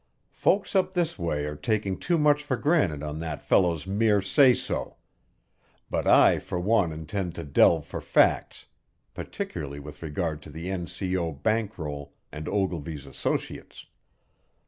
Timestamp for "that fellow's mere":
3.19-4.19